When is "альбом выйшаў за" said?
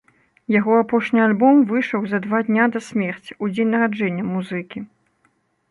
1.25-2.21